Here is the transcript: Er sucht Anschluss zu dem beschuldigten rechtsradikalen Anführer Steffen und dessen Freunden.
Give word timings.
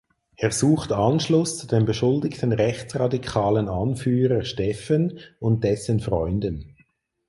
Er 0.35 0.49
sucht 0.51 0.91
Anschluss 0.91 1.59
zu 1.59 1.67
dem 1.67 1.85
beschuldigten 1.85 2.53
rechtsradikalen 2.53 3.69
Anführer 3.69 4.43
Steffen 4.45 5.19
und 5.39 5.63
dessen 5.63 5.99
Freunden. 5.99 6.75